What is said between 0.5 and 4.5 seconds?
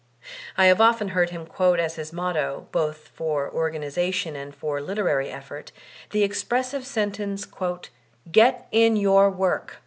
I have often heard him quote as his motto, both for Ofiganization